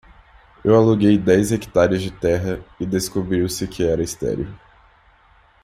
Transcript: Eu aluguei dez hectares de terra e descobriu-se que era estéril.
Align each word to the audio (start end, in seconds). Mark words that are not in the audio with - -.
Eu 0.65 0.75
aluguei 0.75 1.15
dez 1.15 1.51
hectares 1.51 2.01
de 2.01 2.09
terra 2.09 2.59
e 2.79 2.87
descobriu-se 2.87 3.67
que 3.67 3.83
era 3.83 4.01
estéril. 4.01 4.47